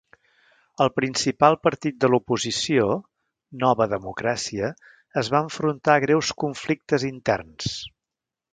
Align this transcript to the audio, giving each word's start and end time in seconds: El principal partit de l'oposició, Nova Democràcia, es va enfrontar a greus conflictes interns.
El 0.85 0.87
principal 0.99 1.57
partit 1.65 1.99
de 2.05 2.09
l'oposició, 2.13 2.87
Nova 3.65 3.87
Democràcia, 3.93 4.71
es 5.23 5.31
va 5.37 5.45
enfrontar 5.49 5.97
a 5.97 6.03
greus 6.07 6.35
conflictes 6.47 7.07
interns. 7.15 7.73